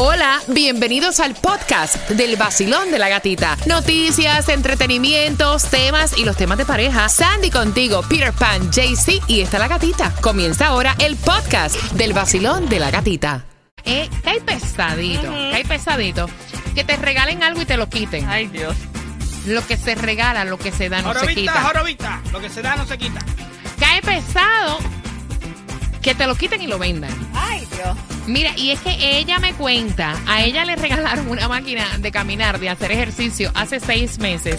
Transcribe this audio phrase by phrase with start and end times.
[0.00, 3.56] Hola, bienvenidos al podcast del vacilón de la gatita.
[3.66, 7.08] Noticias, entretenimientos, temas y los temas de pareja.
[7.08, 10.14] Sandy contigo, Peter Pan, JC y está la gatita.
[10.20, 13.44] Comienza ahora el podcast del vacilón de la gatita.
[13.84, 16.30] Eh, cae pesadito, cae pesadito.
[16.76, 18.28] Que te regalen algo y te lo quiten.
[18.28, 18.76] Ay, Dios.
[19.46, 21.62] Lo que se regala, lo que se da, no se Jorobita, quita.
[21.64, 22.22] jorobita.
[22.30, 23.18] Lo que se da no se quita.
[23.80, 24.78] Cae pesado
[26.08, 27.10] que te lo quiten y lo vendan.
[27.34, 27.94] Ay, Dios.
[28.26, 32.58] Mira, y es que ella me cuenta, a ella le regalaron una máquina de caminar,
[32.58, 34.58] de hacer ejercicio hace seis meses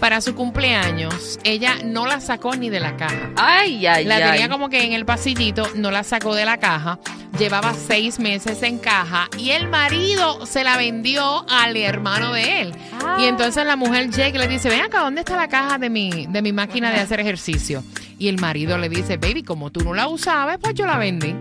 [0.00, 1.38] para su cumpleaños.
[1.44, 3.30] Ella no la sacó ni de la caja.
[3.36, 4.22] Ay, ay, La ay.
[4.32, 6.98] tenía como que en el pasillito, no la sacó de la caja.
[7.38, 12.74] Llevaba seis meses en caja y el marido se la vendió al hermano de él.
[13.04, 13.18] Ah.
[13.20, 15.90] Y entonces la mujer llega y le dice, ven acá, ¿dónde está la caja de
[15.90, 17.84] mi, de mi máquina de hacer ejercicio?
[18.18, 21.34] Y el marido le dice, baby, como tú no la usabas, pues yo la vendí.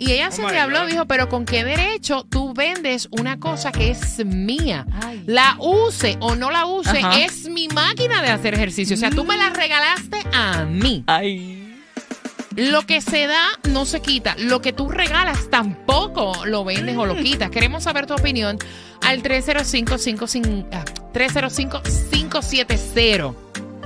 [0.00, 3.72] Y ella se Oh le habló, dijo, pero ¿con qué derecho tú vendes una cosa
[3.72, 4.86] que es mía?
[5.02, 5.24] Ay.
[5.26, 7.18] La use o no la use, Ajá.
[7.20, 8.94] es mi máquina de hacer ejercicio.
[8.94, 11.02] O sea, tú me la regalaste a mí.
[11.08, 11.76] Ay.
[12.54, 14.34] Lo que se da no se quita.
[14.38, 17.50] Lo que tú regalas tampoco lo vendes o lo quitas.
[17.50, 18.58] Queremos saber tu opinión
[19.02, 19.22] al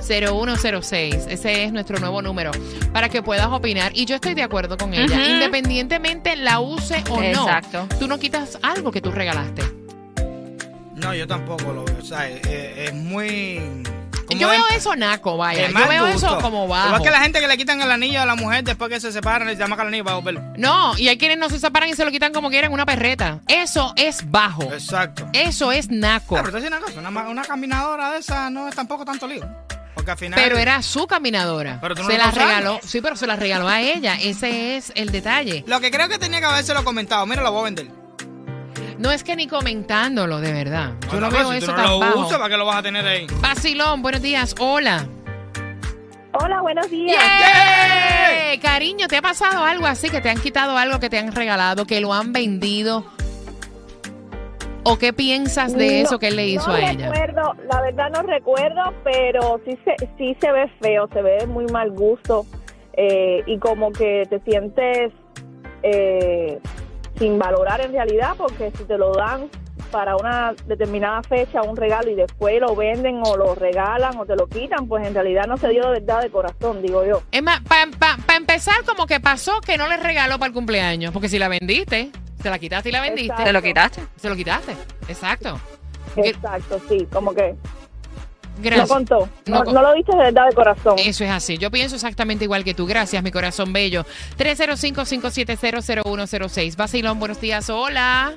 [0.03, 1.27] 305-570-0106.
[1.29, 2.51] Ese es nuestro nuevo número
[2.91, 3.91] para que puedas opinar.
[3.95, 5.33] Y yo estoy de acuerdo con ella.
[5.33, 7.87] Independientemente la use o Exacto.
[7.89, 9.63] no, tú no quitas algo que tú regalaste.
[10.95, 11.97] No, yo tampoco lo veo.
[11.99, 13.83] O sea, es, es muy.
[14.29, 15.69] Yo veo eso naco, vaya.
[15.69, 16.27] Yo veo gusto.
[16.27, 16.87] eso como bajo.
[16.87, 19.11] Igual que la gente que le quitan el anillo a la mujer después que se
[19.11, 20.41] separan, le llaman al anillo para volverlo.
[20.57, 23.41] No, y hay quienes no se separan y se lo quitan como quieren una perreta.
[23.47, 24.63] Eso es bajo.
[24.63, 25.27] Exacto.
[25.33, 26.37] Eso es naco.
[26.37, 29.45] Ah, pero te una cosa, una caminadora de esa no es tampoco tanto lío.
[30.03, 30.39] Porque al final.
[30.41, 31.77] Pero era su caminadora.
[31.79, 32.79] Pero tú no se la regaló.
[32.83, 34.15] Sí, pero se la regaló a ella.
[34.15, 35.63] Ese es el detalle.
[35.65, 37.25] Lo que creo que tenía que habérselo comentado.
[37.25, 37.87] Mira, lo voy a vender.
[38.97, 40.91] No es que ni comentándolo, de verdad.
[41.11, 42.19] Yo no, veo si eso tú no tan lo bajo.
[42.19, 43.27] usas, ¿para qué lo vas a tener ahí?
[43.39, 44.55] Vacilón, buenos días.
[44.59, 45.07] Hola.
[46.33, 47.17] Hola, buenos días.
[47.17, 48.57] ¡Yay!
[48.59, 50.09] Cariño, ¿te ha pasado algo así?
[50.09, 53.05] Que te han quitado algo que te han regalado, que lo han vendido.
[54.83, 57.09] ¿O qué piensas de No, eso que él le hizo no a ella?
[57.09, 61.65] recuerdo, la verdad no recuerdo, pero sí se, sí se ve feo, se ve muy
[61.67, 62.45] mal gusto
[62.93, 65.11] eh, y como que te sientes
[65.83, 66.59] eh,
[67.17, 69.49] sin valorar en realidad porque si te lo dan
[69.91, 74.35] para una determinada fecha, un regalo y después lo venden o lo regalan o te
[74.35, 77.21] lo quitan, pues en realidad no se dio de verdad de corazón, digo yo.
[77.31, 77.83] Es más, para
[78.37, 81.11] empezar, como que pasó que no le regaló para el cumpleaños.
[81.13, 82.09] Porque si la vendiste,
[82.43, 83.25] se la quitaste y la vendiste.
[83.31, 83.43] Exacto.
[83.45, 84.03] ¿Te lo quitaste?
[84.17, 84.75] Se lo quitaste.
[85.07, 85.59] Exacto.
[86.15, 87.55] ¿Qué- Exacto, sí, como que
[88.59, 88.87] Gracias.
[88.87, 90.95] no contó, No no, con- no lo viste de verdad de corazón.
[90.99, 91.57] Eso es así.
[91.57, 92.85] Yo pienso exactamente igual que tú.
[92.85, 94.05] Gracias, mi corazón bello.
[94.37, 96.75] 305-570-0106.
[96.75, 97.69] Vacilón, buenos días.
[97.69, 98.33] Hola.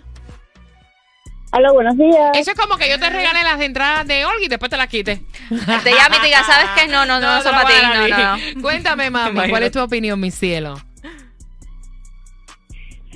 [1.52, 2.30] Hola, buenos días.
[2.34, 4.88] Eso es como que yo te regale las entradas de Olga y después te las
[4.88, 5.22] quite.
[5.48, 6.88] Te llama y te diga, ¿sabes qué?
[6.88, 7.74] No, no, no, no, son para ti.
[8.10, 8.62] No, no.
[8.62, 9.48] Cuéntame, mami.
[9.48, 10.74] ¿cuál es tu opinión, mi cielo?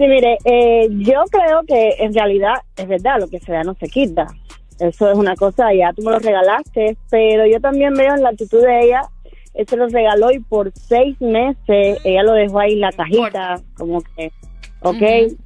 [0.01, 3.75] Sí, mire, eh, yo creo que en realidad es verdad, lo que se da no
[3.75, 4.27] se quita.
[4.79, 8.31] Eso es una cosa, ya tú me lo regalaste, pero yo también veo en la
[8.31, 9.03] actitud de ella,
[9.53, 13.57] él se lo regaló y por seis meses ella lo dejó ahí en la cajita,
[13.77, 14.33] como que,
[14.81, 15.03] ok,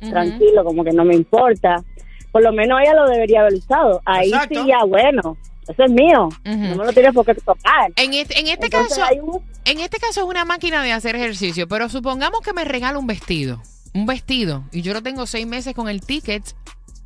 [0.09, 1.83] tranquilo, como que no me importa.
[2.31, 4.01] Por lo menos ella lo debería haber usado.
[4.05, 4.63] Ahí Exacto.
[4.63, 5.37] sí, ya bueno,
[5.67, 7.91] eso es mío, no me lo tienes por qué tocar.
[7.97, 11.17] En este, en este Entonces, caso, un- en este caso es una máquina de hacer
[11.17, 13.61] ejercicio, pero supongamos que me regala un vestido.
[13.95, 14.65] Un vestido.
[14.73, 16.43] Y yo lo tengo seis meses con el ticket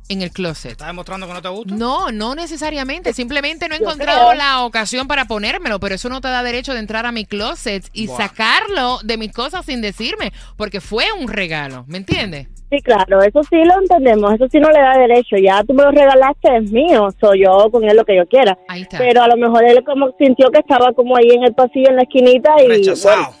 [0.09, 0.71] en el closet.
[0.71, 1.75] ¿Estás demostrando que no te gusta?
[1.75, 3.13] No, no necesariamente.
[3.13, 4.33] Simplemente no he Yo encontrado creo.
[4.39, 7.87] la ocasión para ponérmelo, pero eso no te da derecho de entrar a mi closet
[7.93, 8.17] y Buah.
[8.17, 12.47] sacarlo de mis cosas sin decirme, porque fue un regalo, ¿me entiendes?
[12.71, 15.81] Sí, claro, eso sí lo entendemos, eso sí no le da derecho, ya tú me
[15.83, 18.57] lo regalaste, es mío, soy yo con él lo que yo quiera.
[18.67, 18.97] Ahí está.
[18.99, 21.95] Pero a lo mejor él como sintió que estaba como ahí en el pasillo en
[21.97, 23.15] la esquinita y Rechazado.
[23.15, 23.35] bueno,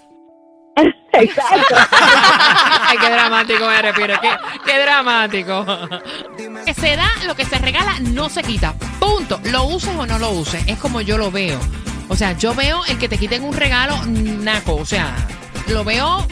[1.13, 1.75] exacto.
[2.81, 4.19] Ay, qué dramático eres, Pire.
[4.21, 4.31] Qué,
[4.65, 5.65] qué dramático.
[6.65, 8.73] Que se da, lo que se regala no se quita.
[8.99, 9.39] Punto.
[9.45, 10.63] Lo uses o no lo uses.
[10.67, 11.59] Es como yo lo veo.
[12.07, 14.75] O sea, yo veo el que te quiten un regalo naco.
[14.75, 15.15] O sea,
[15.67, 16.25] lo veo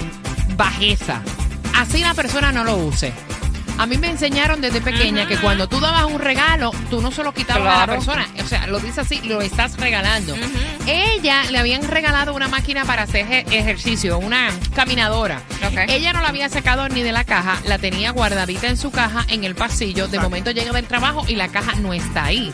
[0.55, 1.21] bajeza.
[1.75, 3.13] Así la persona no lo use.
[3.77, 7.23] A mí me enseñaron desde pequeña que cuando tú dabas un regalo, tú no se
[7.23, 8.27] lo quitabas a la persona.
[8.43, 10.35] O sea, lo dice así, lo estás regalando.
[10.87, 15.41] Ella le habían regalado una máquina para hacer eje- ejercicio, una caminadora.
[15.89, 19.25] Ella no la había sacado ni de la caja, la tenía guardadita en su caja
[19.29, 20.07] en el pasillo.
[20.07, 22.53] De momento llega del trabajo y la caja no está ahí.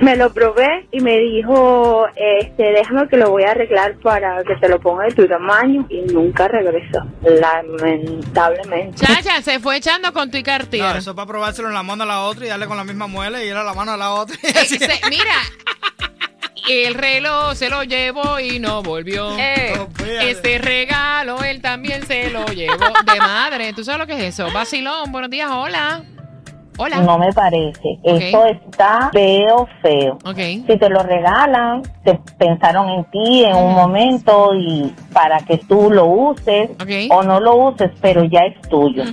[0.00, 2.06] Me lo probé y me dijo,
[2.42, 5.86] este, déjame que lo voy a arreglar para que te lo ponga de tu tamaño.
[5.88, 8.96] Y nunca regresó, lamentablemente.
[9.04, 12.04] Chacha, se fue echando con tu y No, eso es para probárselo en la mano
[12.04, 13.96] a la otra y darle con la misma muela y ir a la mano a
[13.96, 14.36] la otra.
[14.42, 14.78] y Eh, así.
[14.78, 15.34] se- mira,
[16.68, 19.36] el reloj se lo llevó y no volvió.
[19.38, 19.74] Eh.
[20.22, 22.76] Este regalo él también se lo llevó
[23.12, 23.72] de madre.
[23.72, 24.50] ¿Tú sabes lo que es eso?
[24.52, 26.02] Vacilón, buenos días, hola.
[26.78, 27.00] Hola.
[27.02, 27.98] No me parece.
[28.02, 28.20] Ok.
[28.22, 30.18] Eso está feo, feo.
[30.24, 30.38] Ok.
[30.66, 35.90] Si te lo regalan, te pensaron en ti en un momento y para que tú
[35.90, 36.90] lo uses Ok.
[37.10, 39.04] o no lo uses, pero ya es tuyo.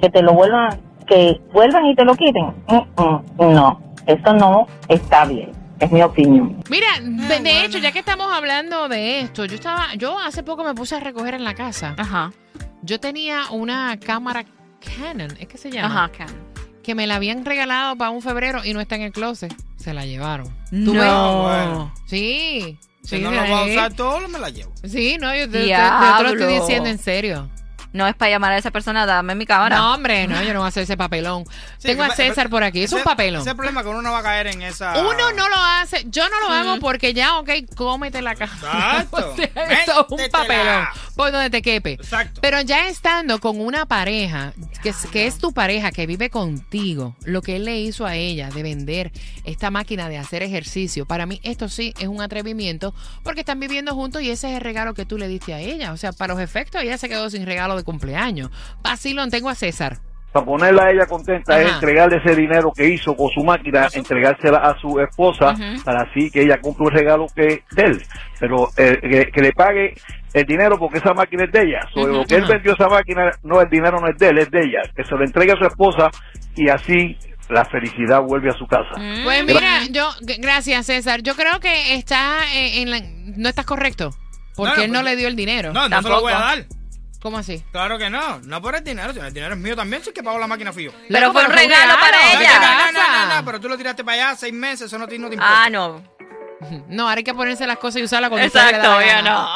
[0.00, 2.46] Que te lo vuelvan, que vuelvan y te lo quiten.
[2.68, 5.50] Mm, mm, no, eso no está bien.
[5.80, 6.62] Es mi opinión.
[6.68, 7.48] Mira, de, de bueno.
[7.64, 11.00] hecho, ya que estamos hablando de esto, yo estaba, yo hace poco me puse a
[11.00, 11.94] recoger en la casa.
[11.98, 12.30] Ajá.
[12.82, 14.44] Yo tenía una cámara
[14.96, 15.86] Canon, ¿es que se llama?
[16.04, 16.28] Ajá, Cam.
[16.90, 19.54] Que me la habían regalado para un febrero y no está en el closet.
[19.76, 20.52] Se la llevaron.
[20.72, 20.92] No.
[20.92, 21.02] ves?
[21.40, 21.94] bueno.
[22.06, 22.76] Sí.
[23.00, 24.72] Si sí, no lo voy a usar todo, me la llevo.
[24.82, 27.48] Sí, no, yo te, te- te- te lo estoy diciendo en serio.
[27.92, 29.76] No es para llamar a esa persona, dame mi cámara.
[29.76, 31.44] No, hombre, no, yo no voy a hacer ese papelón.
[31.78, 33.40] Sí, Tengo a César por aquí, es un papelón.
[33.40, 35.00] Ese es el problema que uno no va a caer en esa.
[35.00, 38.52] Uno no lo hace, yo no lo hago porque ya, ok, cómete la cara.
[38.52, 39.10] Exacto.
[39.30, 40.86] O sea, eso es un papelón.
[41.14, 41.92] Por donde te quepe.
[41.92, 42.40] Exacto.
[42.40, 44.52] Pero ya estando con una pareja,
[44.82, 48.16] que es, que es tu pareja, que vive contigo, lo que él le hizo a
[48.16, 49.12] ella de vender
[49.44, 53.94] esta máquina de hacer ejercicio, para mí esto sí es un atrevimiento porque están viviendo
[53.94, 55.92] juntos y ese es el regalo que tú le diste a ella.
[55.92, 58.50] O sea, para los efectos, ella se quedó sin regalo de cumpleaños.
[58.82, 59.98] Vacilón, tengo a César.
[60.32, 61.62] para ponerla a ella contenta Ajá.
[61.62, 65.54] es entregarle ese dinero que hizo con su máquina, entregársela a su esposa
[65.84, 68.02] para así que ella cumpla un regalo que de él,
[68.38, 69.94] pero eh, que, que le pague
[70.32, 71.80] el dinero porque esa máquina es de ella.
[71.92, 74.50] Sobre lo que él vendió esa máquina, no, el dinero no es de él, es
[74.50, 74.82] de ella.
[74.94, 76.10] Que se lo entregue a su esposa
[76.54, 77.16] y así
[77.48, 78.96] la felicidad vuelve a su casa.
[78.96, 79.24] Mm.
[79.24, 83.00] Pues mira, yo, gracias César, yo creo que está eh, en la,
[83.36, 84.10] no estás correcto,
[84.54, 85.72] porque No, no, él no pues, le dio el dinero.
[85.72, 86.58] No, no se lo voy a dar.
[87.20, 87.62] ¿Cómo así?
[87.70, 88.38] Claro que no.
[88.40, 89.12] No por el dinero.
[89.12, 90.02] si El dinero es mío también.
[90.02, 90.92] Sí que pago la máquina fui yo.
[91.08, 92.60] Pero Loco, fue un regalo para No, ella.
[92.60, 94.86] no, no, no, no, no, pero tú lo tiraste para allá seis meses.
[94.86, 95.64] Eso no te, no te importa.
[95.64, 96.02] Ah, no.
[96.88, 99.54] No, ahora hay que ponerse las cosas y usarlas cuando Exacto, ya no.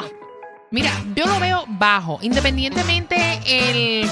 [0.71, 4.11] Mira, yo lo veo bajo, independientemente el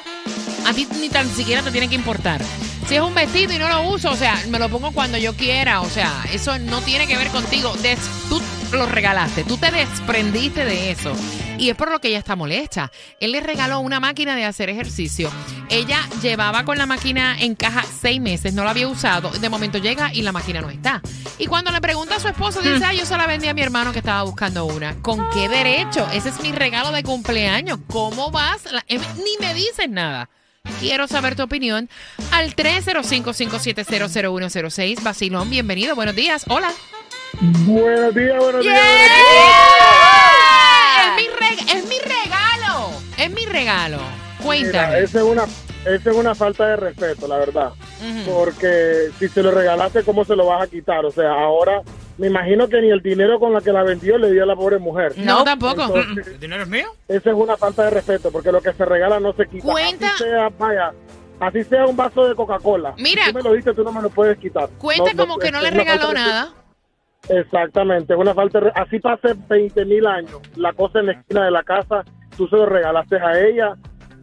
[0.65, 2.41] a ti ni tan siquiera te tiene que importar.
[2.89, 5.36] Si es un vestido y no lo uso, o sea, me lo pongo cuando yo
[5.36, 7.72] quiera, o sea, eso no tiene que ver contigo.
[7.84, 8.41] Des- tú
[8.72, 11.13] lo regalaste, tú te desprendiste de eso.
[11.60, 12.91] Y es por lo que ella está molesta.
[13.19, 15.29] Él le regaló una máquina de hacer ejercicio.
[15.69, 19.29] Ella llevaba con la máquina en caja seis meses, no la había usado.
[19.31, 21.03] De momento llega y la máquina no está.
[21.38, 23.62] Y cuando le pregunta a su esposo, dice, ah, yo se la vendí a mi
[23.62, 24.96] hermano que estaba buscando una.
[25.03, 26.08] ¿Con qué derecho?
[26.12, 27.77] Ese es mi regalo de cumpleaños.
[27.88, 28.62] ¿Cómo vas?
[28.88, 30.27] Em, ni me dices nada.
[30.79, 31.89] Quiero saber tu opinión
[32.31, 35.03] al 305-570-0106.
[35.03, 35.93] Basilón, bienvenido.
[35.95, 36.45] Buenos días.
[36.47, 36.71] Hola.
[37.41, 38.79] Buenos días, buenos días.
[41.07, 41.23] Es mi,
[41.71, 42.91] es mi regalo.
[43.17, 43.99] Es mi regalo.
[44.43, 44.99] Cuéntame.
[44.99, 45.43] Esa es una,
[45.85, 47.71] esa es una falta de respeto, la verdad.
[48.25, 51.05] Porque si se lo regalaste, ¿cómo se lo vas a quitar?
[51.05, 51.81] O sea, ahora
[52.19, 54.55] me imagino que ni el dinero con la que la vendió le dio a la
[54.55, 55.13] pobre mujer.
[55.17, 55.81] No, tampoco.
[55.97, 56.88] Entonces, ¿El dinero es mío?
[57.07, 59.65] esa es una falta de respeto, porque lo que se regala no se quita.
[59.65, 60.91] Cuenta- Así sea, vaya,
[61.39, 62.93] así sea un vaso de Coca-Cola.
[62.97, 63.23] Mira.
[63.25, 64.69] Si tú me lo diste, tú no me lo puedes quitar.
[64.77, 66.53] Cuenta No, como que no le regaló nada.
[67.27, 68.59] Exactamente, es una falta.
[68.59, 70.39] de re- Así pasé 20 mil años.
[70.55, 72.03] La cosa en la esquina de la casa,
[72.38, 73.75] tú se lo regalaste a ella.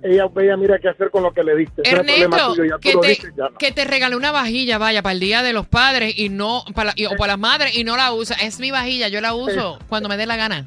[0.07, 1.83] Ella, ella mira qué hacer con lo que le diste.
[1.85, 3.49] Ernesto, tuyo, ya que lo te, dices, ya.
[3.59, 6.93] que te regalé una vajilla, vaya, para el día de los padres y no, para,
[6.97, 8.37] y- o para las madres y no la usa.
[8.43, 10.67] Es mi vajilla, yo la uso cuando me dé la gana.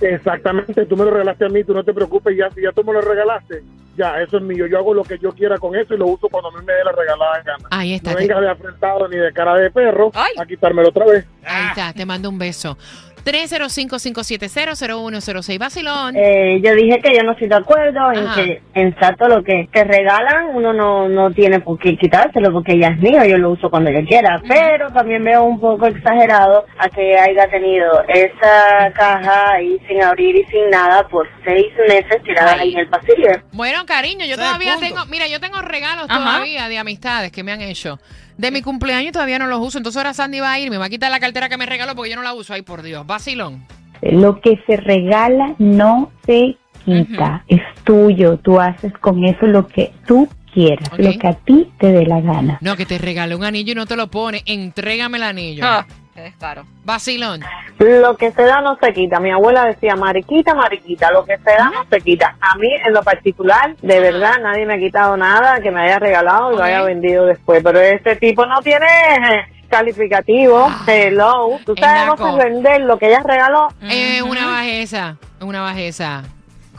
[0.00, 2.82] Exactamente, tú me lo regalaste a mí, tú no te preocupes, ya si ya tú
[2.84, 3.62] me lo regalaste,
[3.98, 4.66] ya, eso es mío.
[4.66, 6.72] Yo hago lo que yo quiera con eso y lo uso cuando a mí me
[6.72, 7.68] dé la regalada gana.
[7.70, 8.12] Ahí está.
[8.12, 10.32] No vengas de afrentado ni de cara de perro Ay.
[10.38, 11.26] a quitármelo otra vez.
[11.44, 12.78] ahí está, te mando un beso.
[13.24, 15.58] 305-570-0106.
[15.58, 16.14] Vacilón.
[16.16, 19.84] Eh, yo dije que yo no estoy de acuerdo en que exacto lo que te
[19.84, 23.70] regalan uno no, no tiene por qué quitárselo porque ya es mío, yo lo uso
[23.70, 29.52] cuando yo quiera, pero también veo un poco exagerado a que haya tenido esa caja
[29.52, 32.60] ahí sin abrir y sin nada por seis meses tirada Ay.
[32.60, 33.30] ahí en el pasillo.
[33.52, 34.88] Bueno, cariño, yo todavía punto.
[34.88, 36.18] tengo, mira, yo tengo regalos Ajá.
[36.18, 37.98] todavía de amistades que me han hecho.
[38.40, 40.86] De mi cumpleaños todavía no los uso, entonces ahora Sandy va a ir, me va
[40.86, 42.54] a quitar la cartera que me regaló porque yo no la uso.
[42.54, 43.66] Ay, por Dios, vacilón.
[44.00, 46.56] Lo que se regala no se
[46.86, 48.38] quita, es tuyo.
[48.38, 52.22] Tú haces con eso lo que tú quieras, lo que a ti te dé la
[52.22, 52.56] gana.
[52.62, 54.42] No, que te regalé un anillo y no te lo pone.
[54.46, 55.62] Entrégame el anillo.
[55.66, 56.64] Ah, qué descaro.
[56.84, 57.40] Vacilón.
[57.78, 59.20] Lo que se da no se quita.
[59.20, 62.36] Mi abuela decía, mariquita, mariquita, lo que se da no se quita.
[62.40, 65.98] A mí, en lo particular, de verdad, nadie me ha quitado nada que me haya
[65.98, 67.62] regalado y lo haya vendido después.
[67.62, 70.68] Pero este tipo no tiene eh, calificativo.
[70.86, 71.58] Hello.
[71.64, 73.68] Tú es sabes no vender lo que ella regaló.
[73.82, 76.24] Es una bajeza, una bajeza.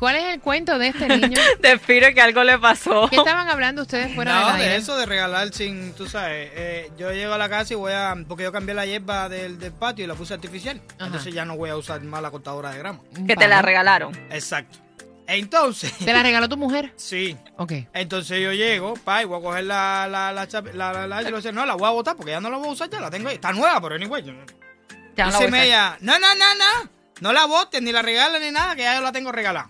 [0.02, 1.38] ¿Cuál es el cuento de este niño?
[1.62, 3.08] Te firo que algo le pasó.
[3.08, 4.76] ¿Qué estaban hablando ustedes fuera No, de aire?
[4.78, 8.16] eso, de regalar sin, tú sabes, eh, yo llego a la casa y voy a,
[8.28, 11.06] porque yo cambié la hierba del, del patio y la puse artificial, Ajá.
[11.06, 13.02] entonces ya no voy a usar más la cortadora de grama.
[13.28, 14.16] Que te la regalaron.
[14.32, 14.80] Exacto.
[15.28, 16.92] Entonces, ¿Te la regaló tu mujer?
[16.98, 17.74] sí, Ok.
[17.94, 21.26] entonces yo llego, pa, y voy a coger la, la, la, la, la, la- y
[21.26, 22.72] le voy a decir, no, la voy a botar porque ya no la voy a
[22.72, 24.24] usar, ya la tengo ahí, está nueva, pero anyway.
[24.24, 24.34] yo-
[25.16, 25.66] Ya no la Dice voy a usar.
[25.68, 26.90] ella, no, no, no, no,
[27.20, 29.70] no la botes, ni la regales, ni nada, que ya yo la tengo regalada.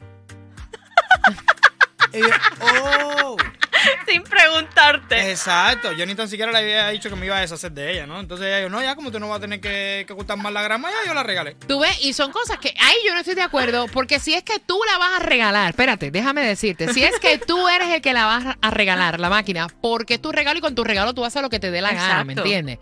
[2.14, 2.28] Y yo,
[2.62, 3.38] oh.
[4.08, 5.32] Sin preguntarte.
[5.32, 8.06] Exacto, yo ni tan siquiera le había dicho que me iba a deshacer de ella,
[8.06, 8.20] ¿no?
[8.20, 10.54] Entonces ella dijo, no, ya como tú no vas a tener que, que ocultar más
[10.54, 11.56] la grama, ya yo la regalé.
[11.68, 14.44] Tú ves, y son cosas que ahí yo no estoy de acuerdo, porque si es
[14.44, 18.02] que tú la vas a regalar, espérate, déjame decirte, si es que tú eres el
[18.02, 21.14] que la vas a regalar, la máquina, porque es tu regalo y con tu regalo
[21.14, 22.80] tú haces lo que te dé la gana, ¿me entiendes?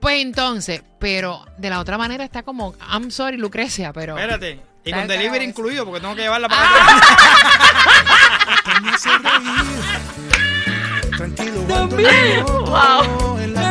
[0.00, 4.16] Pues entonces, pero de la otra manera está como, I'm sorry, Lucrecia, pero...
[4.16, 7.00] Espérate, y con el delivery incluido, porque tengo que llevarla para acá.
[11.16, 11.62] Tranquilo,
[12.46, 13.38] Wow.
[13.40, 13.65] en la